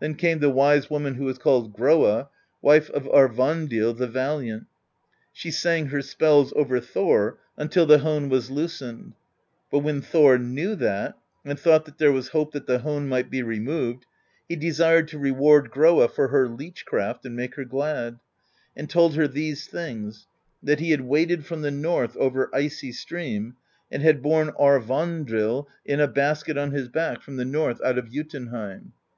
Then 0.00 0.14
came 0.14 0.38
the 0.38 0.48
wise 0.48 0.88
woman 0.88 1.16
who 1.16 1.26
was 1.26 1.36
called 1.36 1.74
Groa, 1.74 2.30
wife 2.62 2.88
of 2.88 3.02
Aurvandill 3.06 3.92
the 3.92 4.06
Valiant: 4.06 4.64
she 5.30 5.50
sang 5.50 5.88
her 5.88 6.00
spells 6.00 6.54
over 6.56 6.80
Thor 6.80 7.36
until 7.54 7.84
the 7.84 7.98
hone 7.98 8.30
was 8.30 8.50
loosened. 8.50 9.12
But 9.70 9.80
when 9.80 10.00
Thor 10.00 10.38
knew 10.38 10.74
that, 10.76 11.18
and 11.44 11.60
thought 11.60 11.84
that 11.84 11.98
there 11.98 12.12
was 12.12 12.28
hope 12.28 12.52
that 12.52 12.66
the 12.66 12.78
hone 12.78 13.08
might 13.10 13.28
be 13.28 13.42
removed, 13.42 14.06
he 14.48 14.56
desired 14.56 15.06
to 15.08 15.18
reward 15.18 15.70
Groa 15.70 16.08
for 16.08 16.28
her 16.28 16.48
leech 16.48 16.86
craft 16.86 17.26
and 17.26 17.36
make 17.36 17.56
her 17.56 17.66
glad, 17.66 18.18
and 18.74 18.88
told 18.88 19.16
her 19.16 19.28
these 19.28 19.66
things: 19.66 20.26
that 20.62 20.80
he 20.80 20.92
had 20.92 21.02
waded 21.02 21.44
from 21.44 21.60
the 21.60 21.70
north 21.70 22.16
over 22.16 22.48
Icy 22.54 22.90
Stream 22.92 23.54
and 23.92 24.02
had 24.02 24.22
borne 24.22 24.48
Aurvandill 24.58 25.68
in 25.84 26.00
a 26.00 26.08
basket 26.08 26.56
on 26.56 26.70
his 26.70 26.88
back 26.88 27.20
from 27.20 27.36
the 27.36 27.44
THE 27.44 27.52
POESY 27.52 27.56
OF 27.72 27.76
SKALDS 27.76 27.80
119 27.82 27.82
north 27.82 27.82
out 27.82 27.98
of 27.98 28.10
Jotunheim. 28.10 28.92